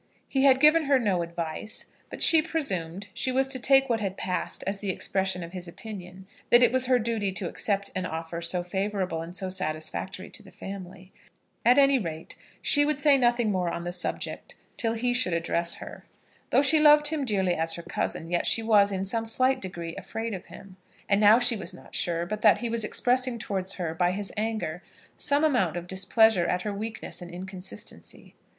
He 0.27 0.45
had 0.45 0.59
given 0.59 0.85
her 0.85 0.97
no 0.97 1.21
advice; 1.21 1.85
but 2.09 2.23
she 2.23 2.41
presumed 2.41 3.09
she 3.13 3.31
was 3.31 3.47
to 3.49 3.59
take 3.59 3.87
what 3.87 3.99
had 3.99 4.17
passed 4.17 4.63
as 4.65 4.79
the 4.79 4.89
expression 4.89 5.43
of 5.43 5.53
his 5.53 5.67
opinion 5.67 6.25
that 6.49 6.63
it 6.63 6.71
was 6.71 6.87
her 6.87 6.97
duty 6.97 7.31
to 7.33 7.47
accept 7.47 7.91
an 7.93 8.07
offer 8.07 8.41
so 8.41 8.63
favourable 8.63 9.21
and 9.21 9.37
so 9.37 9.47
satisfactory 9.51 10.27
to 10.31 10.41
the 10.41 10.51
family. 10.51 11.11
At 11.63 11.77
any 11.77 11.99
rate, 11.99 12.35
she 12.63 12.83
would 12.83 12.99
say 12.99 13.15
nothing 13.15 13.51
more 13.51 13.69
on 13.69 13.83
the 13.83 13.91
subject 13.93 14.55
till 14.75 14.93
he 14.93 15.13
should 15.13 15.33
address 15.33 15.75
her. 15.75 16.07
Though 16.49 16.63
she 16.63 16.79
loved 16.79 17.09
him 17.09 17.23
dearly 17.23 17.53
as 17.53 17.75
her 17.75 17.83
cousin, 17.83 18.27
yet 18.27 18.47
she 18.47 18.63
was, 18.63 18.91
in 18.91 19.05
some 19.05 19.27
slight 19.27 19.61
degree, 19.61 19.95
afraid 19.97 20.33
of 20.33 20.47
him. 20.47 20.77
And 21.07 21.21
now 21.21 21.37
she 21.37 21.55
was 21.55 21.75
not 21.75 21.93
sure 21.93 22.25
but 22.25 22.41
that 22.41 22.57
he 22.57 22.69
was 22.69 22.83
expressing 22.83 23.37
towards 23.37 23.73
her, 23.73 23.93
by 23.93 24.13
his 24.13 24.33
anger, 24.35 24.81
some 25.15 25.43
amount 25.43 25.77
of 25.77 25.85
displeasure 25.85 26.47
at 26.47 26.63
her 26.63 26.73
weakness 26.73 27.21
and 27.21 27.29
inconsistency. 27.29 28.33